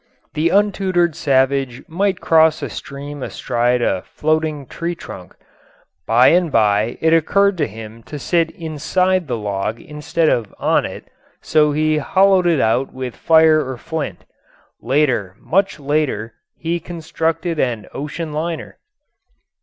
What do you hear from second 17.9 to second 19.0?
ocean liner.